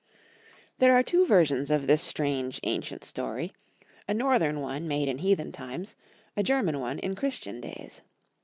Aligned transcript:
'TT^HERE 0.79 0.91
are 0.99 1.03
two 1.03 1.27
versions 1.27 1.69
of 1.69 1.85
this 1.85 2.01
strange 2.01 2.55
*• 2.57 2.59
ancient 2.63 3.03
story— 3.03 3.53
a 4.09 4.15
northern 4.15 4.59
one 4.59 4.87
made 4.87 5.07
in 5.07 5.19
heathen 5.19 5.51
times, 5.51 5.95
a 6.35 6.41
German 6.41 6.79
one 6.79 6.97
in 6.97 7.13
Christian 7.13 7.61
days. 7.61 8.01